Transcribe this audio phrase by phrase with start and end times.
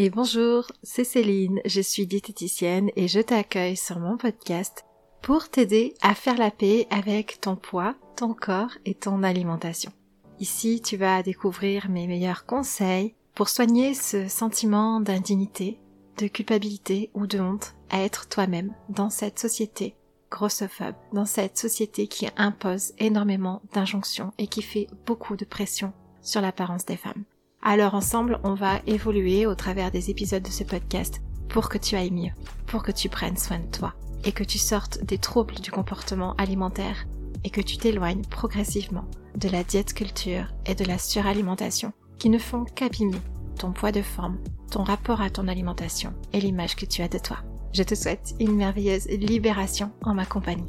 [0.00, 4.84] Et bonjour, c'est Céline, je suis diététicienne et je t'accueille sur mon podcast
[5.22, 9.90] pour t'aider à faire la paix avec ton poids, ton corps et ton alimentation.
[10.38, 15.80] Ici, tu vas découvrir mes meilleurs conseils pour soigner ce sentiment d'indignité,
[16.18, 19.96] de culpabilité ou de honte à être toi-même dans cette société
[20.30, 25.92] grossophobe, dans cette société qui impose énormément d'injonctions et qui fait beaucoup de pression
[26.22, 27.24] sur l'apparence des femmes.
[27.62, 31.96] Alors ensemble, on va évoluer au travers des épisodes de ce podcast pour que tu
[31.96, 32.32] ailles mieux,
[32.66, 33.94] pour que tu prennes soin de toi
[34.24, 37.06] et que tu sortes des troubles du comportement alimentaire
[37.44, 39.04] et que tu t'éloignes progressivement
[39.36, 43.20] de la diète culture et de la suralimentation qui ne font qu'abîmer
[43.58, 44.38] ton poids de forme,
[44.70, 47.38] ton rapport à ton alimentation et l'image que tu as de toi.
[47.72, 50.66] Je te souhaite une merveilleuse libération en ma compagnie.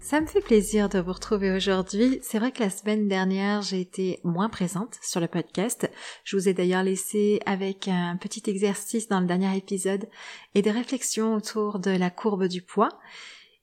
[0.00, 2.20] Ça me fait plaisir de vous retrouver aujourd'hui.
[2.22, 5.88] C'est vrai que la semaine dernière, j'ai été moins présente sur le podcast.
[6.24, 10.08] Je vous ai d'ailleurs laissé avec un petit exercice dans le dernier épisode
[10.54, 12.88] et des réflexions autour de la courbe du poids.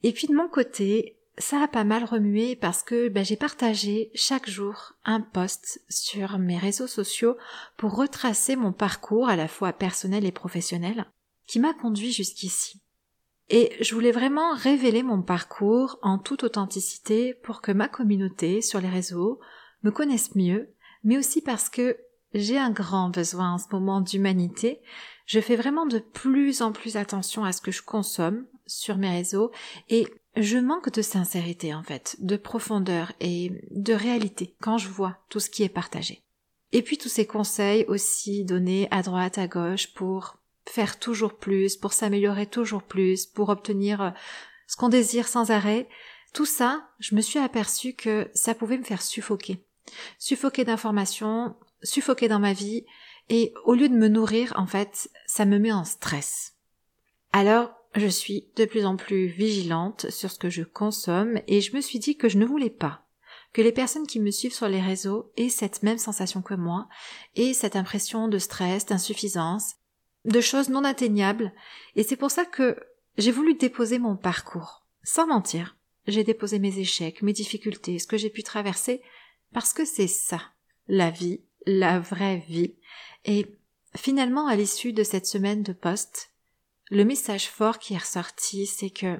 [0.04, 4.12] Et puis de mon côté, ça a pas mal remué parce que ben, j'ai partagé
[4.14, 7.36] chaque jour un post sur mes réseaux sociaux
[7.78, 11.08] pour retracer mon parcours à la fois personnel et professionnel
[11.48, 12.82] qui m'a conduit jusqu'ici.
[13.50, 18.82] Et je voulais vraiment révéler mon parcours en toute authenticité pour que ma communauté sur
[18.82, 19.40] les réseaux
[19.84, 21.98] me connaisse mieux, mais aussi parce que
[22.34, 24.82] j'ai un grand besoin en ce moment d'humanité.
[25.26, 29.10] Je fais vraiment de plus en plus attention à ce que je consomme sur mes
[29.10, 29.52] réseaux
[29.90, 35.18] et je manque de sincérité en fait, de profondeur et de réalité quand je vois
[35.30, 36.24] tout ce qui est partagé.
[36.74, 40.38] Et puis tous ces conseils aussi donnés à droite, à gauche pour
[40.70, 44.10] faire toujours plus, pour s'améliorer toujours plus, pour obtenir euh,
[44.68, 45.88] ce qu'on désire sans arrêt,
[46.34, 49.64] tout ça, je me suis aperçu que ça pouvait me faire suffoquer.
[50.20, 52.86] Suffoquer d'informations, suffoquer dans ma vie,
[53.30, 56.54] et au lieu de me nourrir, en fait, ça me met en stress.
[57.34, 61.76] Alors, je suis de plus en plus vigilante sur ce que je consomme, et je
[61.76, 63.08] me suis dit que je ne voulais pas
[63.54, 66.88] que les personnes qui me suivent sur les réseaux aient cette même sensation que moi,
[67.36, 69.77] et cette impression de stress, d'insuffisance,
[70.28, 71.52] de choses non atteignables,
[71.96, 72.78] et c'est pour ça que
[73.18, 74.86] j'ai voulu déposer mon parcours.
[75.04, 79.02] Sans mentir, j'ai déposé mes échecs, mes difficultés, ce que j'ai pu traverser,
[79.54, 80.42] parce que c'est ça,
[80.88, 82.76] la vie, la vraie vie.
[83.26, 83.48] Et
[83.96, 86.32] finalement, à l'issue de cette semaine de poste,
[86.90, 89.18] le message fort qui est ressorti, c'est que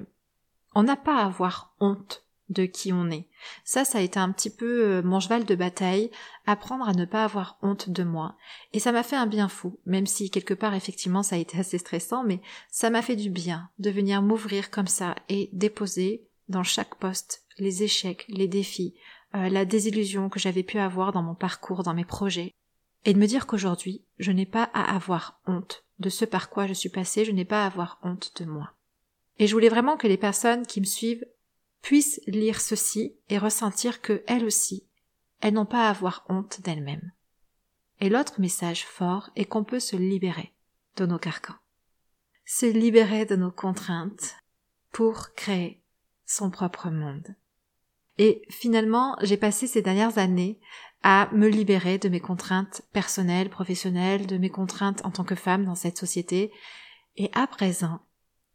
[0.74, 3.26] on n'a pas à avoir honte de qui on est.
[3.64, 6.10] Ça, ça a été un petit peu euh, mon cheval de bataille,
[6.46, 8.36] apprendre à ne pas avoir honte de moi.
[8.72, 11.58] Et ça m'a fait un bien fou, même si quelque part effectivement ça a été
[11.58, 16.26] assez stressant, mais ça m'a fait du bien de venir m'ouvrir comme ça et déposer
[16.48, 18.94] dans chaque poste les échecs, les défis,
[19.34, 22.52] euh, la désillusion que j'avais pu avoir dans mon parcours, dans mes projets,
[23.04, 26.66] et de me dire qu'aujourd'hui, je n'ai pas à avoir honte de ce par quoi
[26.66, 28.72] je suis passée, je n'ai pas à avoir honte de moi.
[29.38, 31.26] Et je voulais vraiment que les personnes qui me suivent
[31.82, 34.86] puissent lire ceci et ressentir que elles aussi,
[35.40, 37.12] elles n'ont pas à avoir honte d'elles-mêmes.
[38.00, 40.52] Et l'autre message fort est qu'on peut se libérer
[40.96, 41.56] de nos carcans.
[42.44, 44.36] Se libérer de nos contraintes
[44.92, 45.82] pour créer
[46.26, 47.34] son propre monde.
[48.18, 50.58] Et finalement, j'ai passé ces dernières années
[51.02, 55.64] à me libérer de mes contraintes personnelles, professionnelles, de mes contraintes en tant que femme
[55.64, 56.50] dans cette société.
[57.16, 58.00] Et à présent,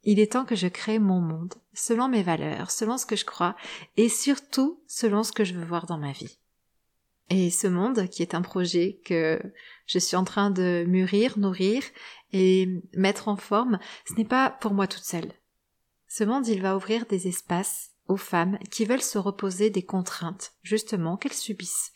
[0.04, 3.26] il est temps que je crée mon monde, selon mes valeurs, selon ce que je
[3.26, 3.56] crois,
[3.98, 6.40] et surtout selon ce que je veux voir dans ma vie.
[7.30, 9.42] Et ce monde, qui est un projet que
[9.86, 11.84] je suis en train de mûrir, nourrir
[12.34, 15.32] et mettre en forme, ce n'est pas pour moi toute seule.
[16.08, 20.54] Ce monde, il va ouvrir des espaces aux femmes qui veulent se reposer des contraintes,
[20.62, 21.94] justement, qu'elles subissent,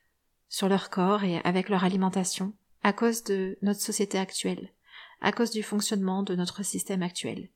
[0.47, 2.53] sur leur corps et avec leur alimentation,
[2.83, 4.71] à cause de notre société actuelle
[5.21, 7.49] à cause du fonctionnement de notre système actuel.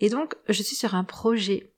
[0.00, 1.72] Et donc, je suis sur un projet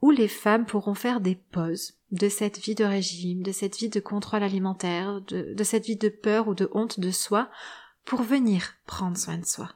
[0.00, 3.88] où les femmes pourront faire des pauses de cette vie de régime, de cette vie
[3.88, 7.50] de contrôle alimentaire, de, cette vie de peur ou de honte de soi,
[8.04, 9.74] pour venir prendre soin de soi.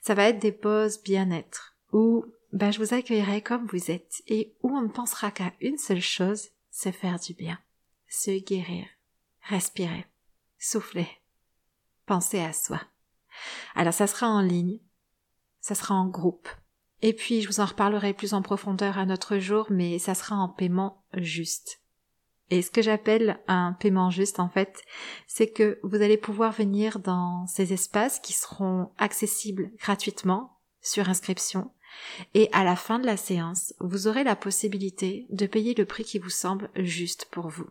[0.00, 4.54] Ça va être des pauses bien-être, où ben, je vous accueillerai comme vous êtes, et
[4.62, 7.58] où on ne pensera qu'à une seule chose, se faire du bien,
[8.08, 8.86] se guérir,
[9.42, 10.06] respirer,
[10.58, 11.08] souffler,
[12.04, 12.80] penser à soi.
[13.74, 14.78] Alors ça sera en ligne,
[15.60, 16.48] ça sera en groupe.
[17.02, 20.36] Et puis je vous en reparlerai plus en profondeur à notre jour, mais ça sera
[20.36, 21.80] en paiement juste.
[22.50, 24.82] Et ce que j'appelle un paiement juste, en fait,
[25.26, 31.72] c'est que vous allez pouvoir venir dans ces espaces qui seront accessibles gratuitement sur inscription.
[32.34, 36.04] Et à la fin de la séance, vous aurez la possibilité de payer le prix
[36.04, 37.70] qui vous semble juste pour vous.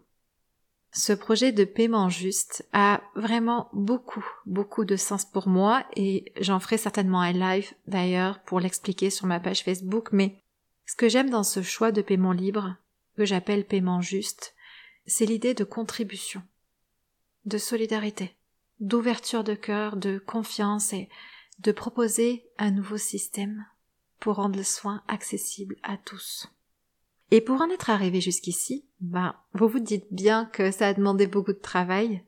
[0.94, 6.60] Ce projet de paiement juste a vraiment beaucoup, beaucoup de sens pour moi et j'en
[6.60, 10.42] ferai certainement un live d'ailleurs pour l'expliquer sur ma page Facebook, mais
[10.86, 12.76] ce que j'aime dans ce choix de paiement libre,
[13.16, 14.54] que j'appelle paiement juste,
[15.06, 16.42] c'est l'idée de contribution,
[17.46, 18.36] de solidarité,
[18.82, 21.08] d'ouverture de cœur, de confiance et
[21.60, 23.66] de proposer un nouveau système
[24.20, 26.48] pour rendre le soin accessible à tous.
[27.32, 31.28] Et pour en être arrivé jusqu'ici, ben, vous vous dites bien que ça a demandé
[31.28, 32.24] beaucoup de travail.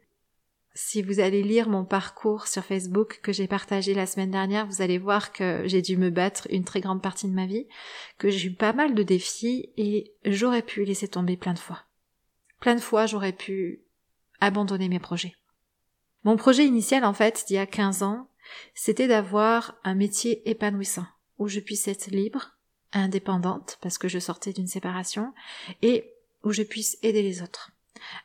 [0.75, 4.81] Si vous allez lire mon parcours sur Facebook que j'ai partagé la semaine dernière, vous
[4.81, 7.67] allez voir que j'ai dû me battre une très grande partie de ma vie,
[8.17, 11.83] que j'ai eu pas mal de défis et j'aurais pu laisser tomber plein de fois.
[12.61, 13.83] Plein de fois j'aurais pu
[14.39, 15.35] abandonner mes projets.
[16.23, 18.29] Mon projet initial en fait d'il y a 15 ans,
[18.73, 21.05] c'était d'avoir un métier épanouissant,
[21.37, 22.53] où je puisse être libre,
[22.93, 25.33] indépendante parce que je sortais d'une séparation
[25.81, 26.11] et
[26.43, 27.71] où je puisse aider les autres.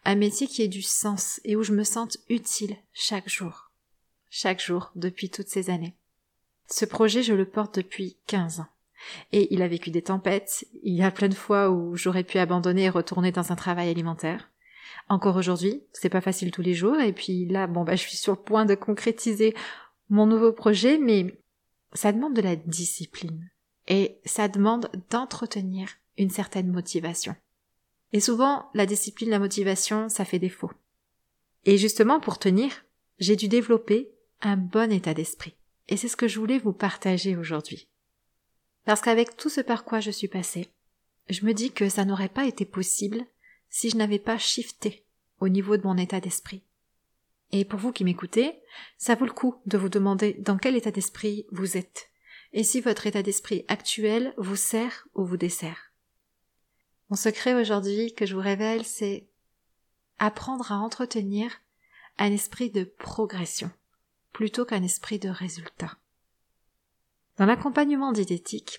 [0.04, 3.70] Un métier qui ait du sens et où je me sente utile chaque jour.
[4.30, 5.96] Chaque jour depuis toutes ces années.
[6.66, 8.66] Ce projet, je le porte depuis 15 ans.
[9.32, 12.38] Et il a vécu des tempêtes, il y a plein de fois où j'aurais pu
[12.38, 14.50] abandonner et retourner dans un travail alimentaire.
[15.08, 18.16] Encore aujourd'hui, c'est pas facile tous les jours, et puis là, bon bah je suis
[18.16, 19.54] sur le point de concrétiser
[20.10, 21.40] mon nouveau projet, mais
[21.92, 23.48] ça demande de la discipline
[23.88, 25.88] et ça demande d'entretenir
[26.18, 27.34] une certaine motivation.
[28.12, 30.70] Et souvent, la discipline, la motivation, ça fait défaut.
[31.64, 32.84] Et justement, pour tenir,
[33.18, 34.10] j'ai dû développer
[34.42, 35.54] un bon état d'esprit.
[35.88, 37.88] Et c'est ce que je voulais vous partager aujourd'hui.
[38.84, 40.68] Parce qu'avec tout ce par quoi je suis passée,
[41.28, 43.24] je me dis que ça n'aurait pas été possible
[43.70, 45.04] si je n'avais pas shifté
[45.40, 46.62] au niveau de mon état d'esprit.
[47.52, 48.54] Et pour vous qui m'écoutez,
[48.98, 52.10] ça vaut le coup de vous demander dans quel état d'esprit vous êtes
[52.52, 55.92] et si votre état d'esprit actuel vous sert ou vous dessert?
[57.10, 59.26] Mon secret aujourd'hui que je vous révèle, c'est
[60.18, 61.60] apprendre à entretenir
[62.18, 63.70] un esprit de progression
[64.32, 65.96] plutôt qu'un esprit de résultat.
[67.38, 68.78] Dans l'accompagnement diététique,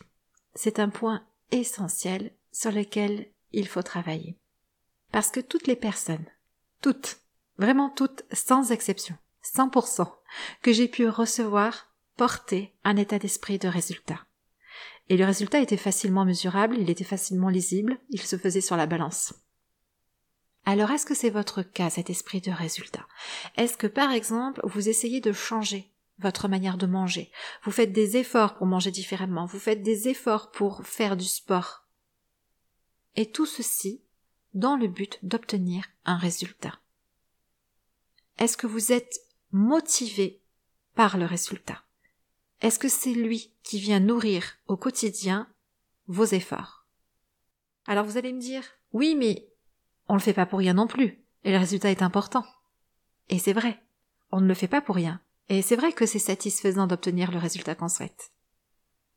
[0.54, 4.38] c'est un point essentiel sur lequel il faut travailler.
[5.12, 6.26] Parce que toutes les personnes,
[6.82, 7.20] toutes,
[7.58, 10.12] vraiment toutes, sans exception, 100%,
[10.62, 11.89] que j'ai pu recevoir
[12.20, 14.26] porter un état d'esprit de résultat.
[15.08, 18.88] Et le résultat était facilement mesurable, il était facilement lisible, il se faisait sur la
[18.88, 19.34] balance.
[20.66, 23.08] Alors est-ce que c'est votre cas, cet esprit de résultat?
[23.56, 27.32] Est-ce que par exemple vous essayez de changer votre manière de manger?
[27.64, 31.88] Vous faites des efforts pour manger différemment, vous faites des efforts pour faire du sport
[33.16, 34.04] Et tout ceci
[34.54, 36.82] dans le but d'obtenir un résultat.
[38.40, 39.22] Est-ce que vous êtes
[39.54, 40.42] motivé
[40.96, 41.82] par le résultat?
[42.62, 45.48] Est-ce que c'est lui qui vient nourrir au quotidien
[46.08, 46.86] vos efforts?
[47.86, 49.48] Alors vous allez me dire, oui, mais
[50.08, 52.46] on ne le fait pas pour rien non plus, et le résultat est important.
[53.30, 53.82] Et c'est vrai,
[54.32, 57.40] on ne le fait pas pour rien, et c'est vrai que c'est satisfaisant d'obtenir le
[57.40, 58.32] résultat qu'on souhaite.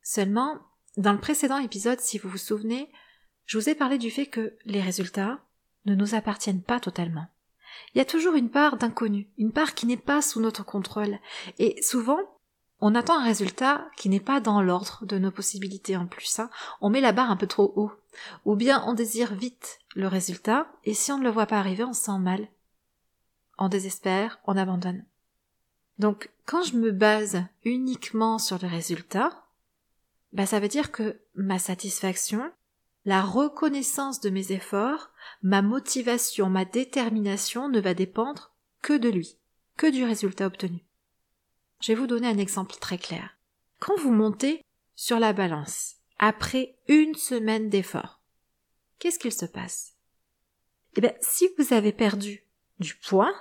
[0.03, 0.59] Seulement,
[0.97, 2.91] dans le précédent épisode, si vous vous souvenez,
[3.47, 5.41] je vous ai parlé du fait que les résultats
[5.85, 7.27] ne nous appartiennent pas totalement.
[7.95, 11.19] Il y a toujours une part d'inconnu, une part qui n'est pas sous notre contrôle,
[11.59, 12.21] et souvent,
[12.85, 16.41] on attend un résultat qui n'est pas dans l'ordre de nos possibilités en plus.
[16.41, 16.51] Hein.
[16.81, 17.93] On met la barre un peu trop haut.
[18.45, 21.85] Ou bien on désire vite le résultat, et si on ne le voit pas arriver,
[21.85, 22.49] on se sent mal.
[23.57, 25.05] On désespère, on abandonne.
[25.99, 29.45] Donc, quand je me base uniquement sur le résultat,
[30.33, 32.51] bah, ça veut dire que ma satisfaction,
[33.05, 35.11] la reconnaissance de mes efforts,
[35.43, 39.37] ma motivation, ma détermination ne va dépendre que de lui,
[39.77, 40.85] que du résultat obtenu.
[41.83, 43.37] Je vais vous donner un exemple très clair.
[43.81, 48.21] Quand vous montez sur la balance, après une semaine d'effort,
[49.01, 49.95] qu'est-ce qu'il se passe?
[50.97, 52.45] Eh bien, si vous avez perdu
[52.79, 53.35] du poids,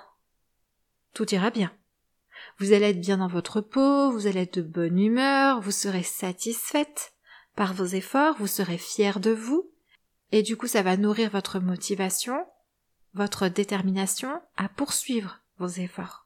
[1.14, 1.72] tout ira bien.
[2.58, 6.02] Vous allez être bien dans votre peau, vous allez être de bonne humeur, vous serez
[6.02, 7.12] satisfaite
[7.54, 9.70] par vos efforts, vous serez fier de vous,
[10.32, 12.44] et du coup ça va nourrir votre motivation,
[13.14, 16.21] votre détermination à poursuivre vos efforts.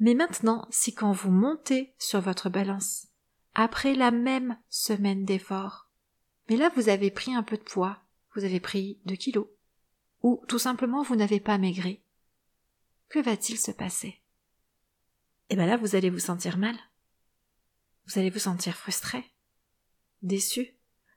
[0.00, 3.08] Mais maintenant, si quand vous montez sur votre balance,
[3.54, 5.90] après la même semaine d'effort,
[6.48, 7.98] mais là vous avez pris un peu de poids,
[8.34, 9.46] vous avez pris 2 kilos,
[10.22, 12.02] ou tout simplement vous n'avez pas maigri,
[13.10, 14.22] que va-t-il se passer?
[15.50, 16.76] Eh bien là vous allez vous sentir mal.
[18.06, 19.24] Vous allez vous sentir frustré,
[20.22, 20.74] déçu,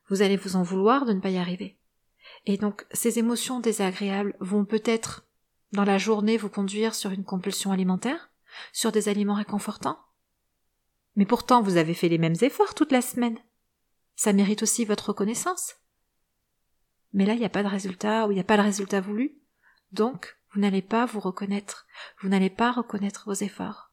[0.10, 1.80] vous allez vous en vouloir de ne pas y arriver.
[2.46, 5.26] Et donc ces émotions désagréables vont peut-être
[5.72, 8.33] dans la journée vous conduire sur une compulsion alimentaire,
[8.72, 10.00] sur des aliments réconfortants
[11.16, 13.40] Mais pourtant vous avez fait les mêmes efforts toute la semaine.
[14.16, 15.76] Ça mérite aussi votre reconnaissance.
[17.14, 19.02] Mais là, il n'y a pas de résultat ou il n'y a pas le résultat
[19.02, 19.38] voulu.
[19.92, 21.86] Donc, vous n'allez pas vous reconnaître,
[22.22, 23.92] vous n'allez pas reconnaître vos efforts.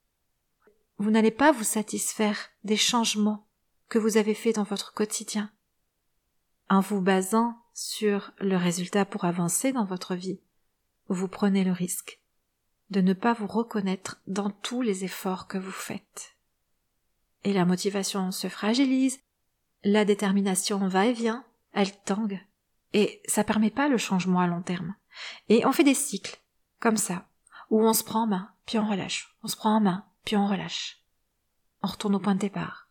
[0.99, 3.49] Vous n'allez pas vous satisfaire des changements
[3.89, 5.51] que vous avez faits dans votre quotidien.
[6.69, 10.41] En vous basant sur le résultat pour avancer dans votre vie,
[11.09, 12.20] vous prenez le risque
[12.91, 16.37] de ne pas vous reconnaître dans tous les efforts que vous faites.
[17.45, 19.21] Et la motivation se fragilise,
[19.85, 22.45] la détermination va et vient, elle tangue,
[22.93, 24.95] et ça permet pas le changement à long terme.
[25.49, 26.41] Et on fait des cycles,
[26.81, 27.27] comme ça,
[27.71, 30.37] où on se prend en main, puis on relâche, on se prend en main, puis
[30.37, 31.01] on relâche.
[31.83, 32.89] On retourne au point de départ.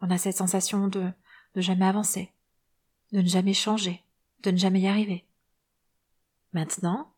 [0.00, 1.10] On a cette sensation de
[1.54, 2.32] ne jamais avancer,
[3.12, 4.02] de ne jamais changer,
[4.42, 5.24] de ne jamais y arriver.
[6.52, 7.13] Maintenant,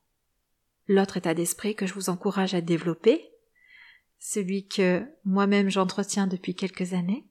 [0.88, 3.30] l'autre état d'esprit que je vous encourage à développer,
[4.18, 7.26] celui que moi-même j'entretiens depuis quelques années,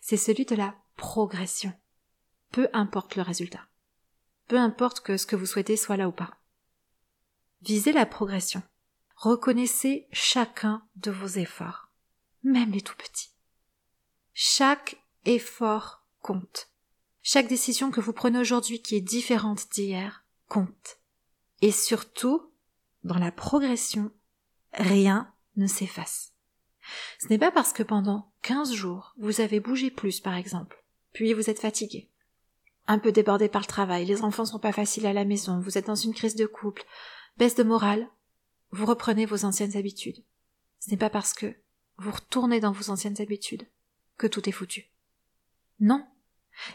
[0.00, 1.72] c'est celui de la progression.
[2.50, 3.66] Peu importe le résultat.
[4.48, 6.38] Peu importe que ce que vous souhaitez soit là ou pas.
[7.62, 8.62] Visez la progression.
[9.16, 11.90] Reconnaissez chacun de vos efforts,
[12.42, 13.30] même les tout petits.
[14.34, 16.68] Chaque effort compte.
[17.22, 20.98] Chaque décision que vous prenez aujourd'hui qui est différente d'hier compte.
[21.60, 22.51] Et surtout,
[23.04, 24.10] dans la progression,
[24.72, 26.32] rien ne s'efface.
[27.20, 31.32] Ce n'est pas parce que pendant 15 jours, vous avez bougé plus, par exemple, puis
[31.32, 32.10] vous êtes fatigué,
[32.86, 35.78] un peu débordé par le travail, les enfants sont pas faciles à la maison, vous
[35.78, 36.84] êtes dans une crise de couple,
[37.36, 38.08] baisse de morale,
[38.70, 40.24] vous reprenez vos anciennes habitudes.
[40.80, 41.54] Ce n'est pas parce que
[41.98, 43.68] vous retournez dans vos anciennes habitudes
[44.16, 44.90] que tout est foutu.
[45.78, 46.04] Non.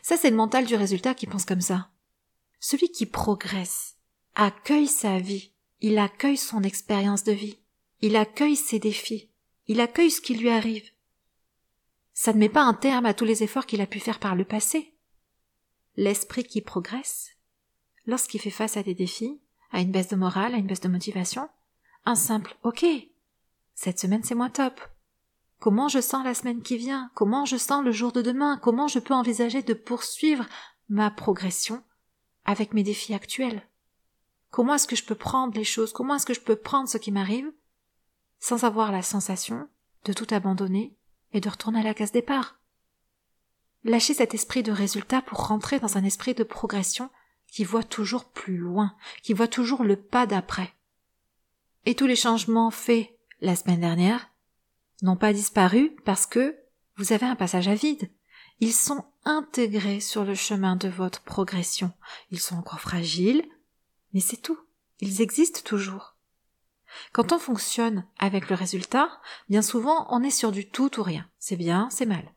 [0.02, 1.90] Ça, c'est le mental du résultat qui pense comme ça.
[2.60, 3.96] Celui qui progresse
[4.36, 7.60] accueille sa vie, il accueille son expérience de vie,
[8.02, 9.30] il accueille ses défis,
[9.68, 10.90] il accueille ce qui lui arrive.
[12.14, 14.36] Ça ne met pas un terme à tous les efforts qu'il a pu faire par
[14.36, 14.94] le passé.
[15.96, 17.32] L'esprit qui progresse,
[18.06, 19.40] lorsqu'il fait face à des défis,
[19.72, 21.50] à une baisse de morale, à une baisse de motivation,
[22.06, 22.86] un simple OK.
[23.76, 24.82] Cette semaine c'est moins top.
[25.60, 27.12] Comment je sens la semaine qui vient?
[27.14, 28.58] Comment je sens le jour de demain?
[28.58, 30.46] Comment je peux envisager de poursuivre
[30.90, 31.84] ma progression
[32.46, 33.68] avec mes défis actuels?
[34.50, 35.94] Comment est-ce que je peux prendre les choses?
[35.94, 37.52] Comment est-ce que je peux prendre ce qui m'arrive?
[38.40, 39.68] Sans avoir la sensation
[40.06, 40.96] de tout abandonner
[41.34, 42.60] et de retourner à la case départ
[43.84, 47.10] Lâcher cet esprit de résultat pour rentrer dans un esprit de progression
[47.48, 50.74] qui voit toujours plus loin, qui voit toujours le pas d'après.
[51.86, 54.30] Et tous les changements faits la semaine dernière
[55.02, 56.58] n'ont pas disparu parce que
[56.98, 58.10] vous avez un passage à vide.
[58.60, 61.92] Ils sont intégrés sur le chemin de votre progression.
[62.32, 63.48] Ils sont encore fragiles,
[64.14, 64.60] mais c'est tout.
[65.00, 66.16] Ils existent toujours.
[67.12, 69.10] Quand on fonctionne avec le résultat,
[69.50, 71.30] bien souvent on est sur du tout ou rien.
[71.40, 72.34] C'est bien, c'est mal.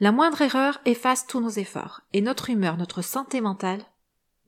[0.00, 3.84] La moindre erreur efface tous nos efforts, et notre humeur, notre santé mentale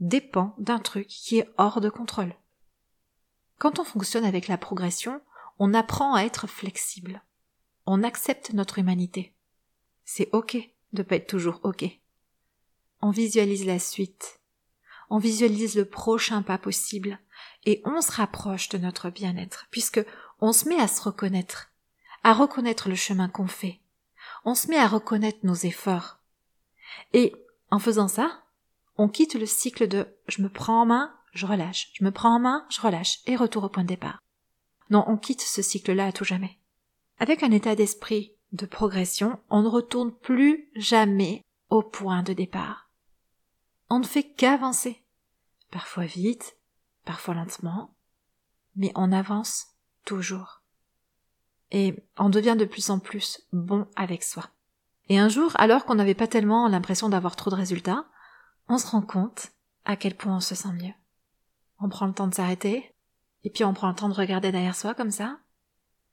[0.01, 2.35] dépend d'un truc qui est hors de contrôle.
[3.59, 5.21] Quand on fonctionne avec la progression,
[5.59, 7.23] on apprend à être flexible.
[7.87, 9.35] On accepte notre humanité.
[10.05, 10.57] C'est ok
[10.93, 11.85] de pas être toujours ok.
[13.01, 14.41] On visualise la suite.
[15.11, 17.19] On visualise le prochain pas possible
[17.65, 20.05] et on se rapproche de notre bien-être puisque
[20.41, 21.71] on se met à se reconnaître,
[22.23, 23.81] à reconnaître le chemin qu'on fait.
[24.45, 26.19] On se met à reconnaître nos efforts.
[27.13, 27.35] Et
[27.71, 28.43] en faisant ça,
[28.97, 32.37] on quitte le cycle de je me prends en main, je relâche, je me prends
[32.37, 34.21] en main, je relâche, et retour au point de départ.
[34.91, 36.59] Non, on quitte ce cycle-là à tout jamais.
[37.19, 42.84] Avec un état d'esprit de progression, on ne retourne plus jamais au point de départ.
[43.91, 45.03] On ne fait qu'avancer.
[45.71, 46.57] Parfois vite,
[47.05, 47.95] parfois lentement,
[48.77, 49.67] mais on avance
[50.05, 50.63] toujours.
[51.71, 54.51] Et on devient de plus en plus bon avec soi.
[55.09, 58.07] Et un jour, alors qu'on n'avait pas tellement l'impression d'avoir trop de résultats,
[58.69, 59.49] on se rend compte
[59.85, 60.95] à quel point on se sent mieux.
[61.79, 62.95] On prend le temps de s'arrêter,
[63.43, 65.39] et puis on prend le temps de regarder derrière soi comme ça.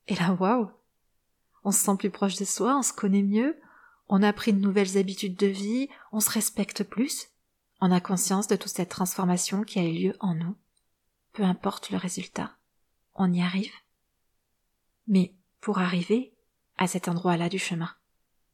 [0.07, 0.69] Et là, waouh!
[1.63, 3.57] On se sent plus proche de soi, on se connaît mieux,
[4.09, 7.27] on a pris de nouvelles habitudes de vie, on se respecte plus,
[7.81, 10.55] on a conscience de toute cette transformation qui a eu lieu en nous.
[11.33, 12.55] Peu importe le résultat,
[13.15, 13.73] on y arrive.
[15.07, 16.35] Mais pour arriver
[16.77, 17.93] à cet endroit-là du chemin,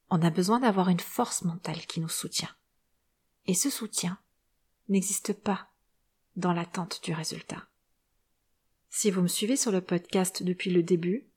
[0.10, 2.56] on a besoin d'avoir une force mentale qui nous soutient.
[3.46, 4.18] Et ce soutien
[4.88, 5.70] n'existe pas
[6.38, 7.68] dans l'attente du résultat.
[8.90, 11.30] Si vous me suivez sur le podcast depuis le début,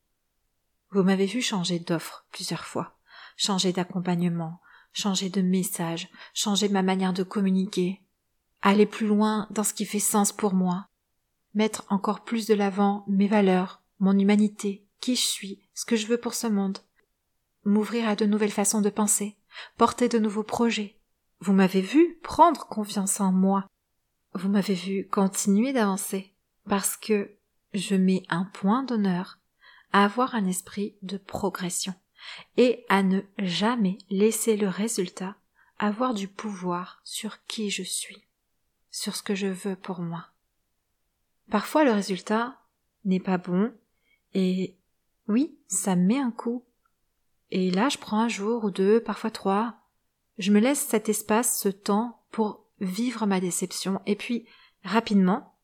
[0.90, 2.98] vous m'avez vu changer d'offre plusieurs fois,
[3.36, 4.60] changer d'accompagnement,
[4.92, 8.00] changer de message, changer ma manière de communiquer,
[8.62, 10.88] aller plus loin dans ce qui fait sens pour moi,
[11.54, 16.06] mettre encore plus de l'avant mes valeurs, mon humanité, qui je suis, ce que je
[16.06, 16.78] veux pour ce monde,
[17.64, 19.36] m'ouvrir à de nouvelles façons de penser,
[19.76, 21.00] porter de nouveaux projets,
[21.42, 23.66] vous m'avez vu prendre confiance en moi.
[24.34, 26.34] Vous m'avez vu continuer d'avancer.
[26.68, 27.34] Parce que
[27.72, 29.38] je mets un point d'honneur
[29.92, 31.94] à avoir un esprit de progression
[32.56, 35.36] et à ne jamais laisser le résultat
[35.78, 38.22] avoir du pouvoir sur qui je suis,
[38.90, 40.26] sur ce que je veux pour moi.
[41.50, 42.60] Parfois le résultat
[43.04, 43.72] n'est pas bon
[44.34, 44.76] et
[45.26, 46.64] oui, ça met un coup.
[47.50, 49.76] Et là je prends un jour ou deux, parfois trois,
[50.38, 54.46] je me laisse cet espace, ce temps pour vivre ma déception et puis
[54.84, 55.56] rapidement,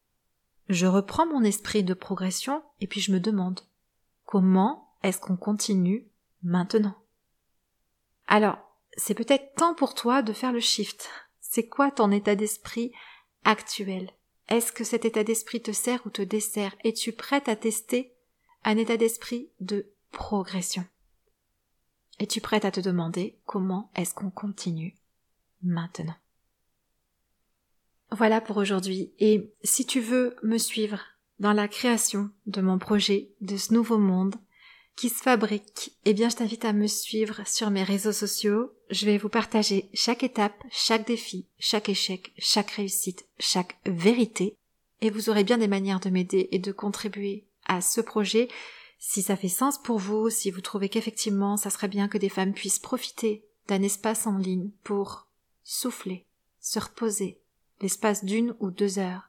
[0.69, 3.61] je reprends mon esprit de progression et puis je me demande
[4.25, 6.09] comment est-ce qu'on continue
[6.43, 6.97] maintenant.
[8.27, 8.59] Alors,
[8.97, 11.11] c'est peut-être temps pour toi de faire le shift.
[11.41, 12.93] C'est quoi ton état d'esprit
[13.45, 14.11] actuel?
[14.49, 16.75] Est-ce que cet état d'esprit te sert ou te dessert?
[16.85, 18.15] Es-tu prête à tester
[18.65, 20.85] un état d'esprit de progression?
[22.19, 24.97] Es-tu prête à te demander comment est-ce qu'on continue
[25.63, 26.17] maintenant?
[28.11, 29.13] Voilà pour aujourd'hui.
[29.19, 31.01] Et si tu veux me suivre
[31.39, 34.37] dans la création de mon projet, de ce nouveau monde,
[34.97, 38.73] qui se fabrique, eh bien je t'invite à me suivre sur mes réseaux sociaux.
[38.91, 44.57] Je vais vous partager chaque étape, chaque défi, chaque échec, chaque réussite, chaque vérité.
[45.03, 48.49] Et vous aurez bien des manières de m'aider et de contribuer à ce projet.
[48.99, 52.31] Si ça fait sens pour vous, si vous trouvez qu'effectivement ça serait bien que des
[52.31, 55.27] femmes puissent profiter d'un espace en ligne pour
[55.63, 56.25] souffler,
[56.59, 57.39] se reposer,
[57.83, 59.29] l'espace d'une ou deux heures,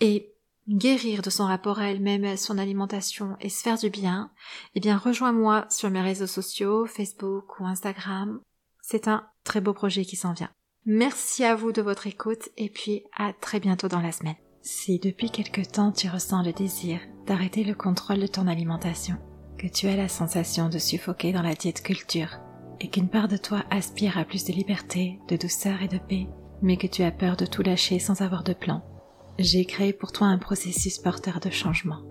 [0.00, 0.35] et
[0.68, 4.30] guérir de son rapport à elle-même à son alimentation et se faire du bien,
[4.74, 8.40] eh bien rejoins-moi sur mes réseaux sociaux, Facebook ou Instagram.
[8.82, 10.50] C'est un très beau projet qui s'en vient.
[10.84, 14.36] Merci à vous de votre écoute et puis à très bientôt dans la semaine.
[14.62, 19.16] Si depuis quelque temps tu ressens le désir d'arrêter le contrôle de ton alimentation,
[19.58, 22.38] que tu as la sensation de suffoquer dans la diète culture,
[22.80, 26.28] et qu'une part de toi aspire à plus de liberté, de douceur et de paix,
[26.62, 28.82] mais que tu as peur de tout lâcher sans avoir de plan,
[29.38, 32.02] j'ai créé pour toi un processus porteur de changement,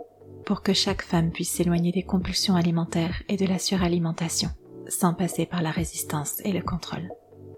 [0.46, 4.50] pour que chaque femme puisse s'éloigner des compulsions alimentaires et de la suralimentation,
[4.88, 7.10] sans passer par la résistance et le contrôle.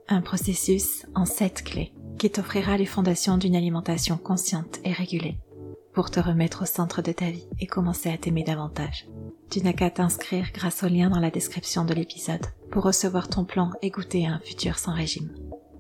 [0.08, 5.38] Un processus en sept clés qui t'offrira les fondations d'une alimentation consciente et régulée,
[5.94, 9.08] pour te remettre au centre de ta vie et commencer à t'aimer davantage.
[9.50, 13.46] Tu n'as qu'à t'inscrire grâce au lien dans la description de l'épisode pour recevoir ton
[13.46, 15.30] plan et goûter à un futur sans régime.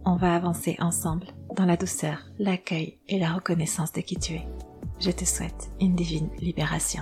[0.06, 4.48] On va avancer ensemble dans la douceur, l'accueil et la reconnaissance de qui tu es.
[5.00, 7.02] Je te souhaite une divine libération.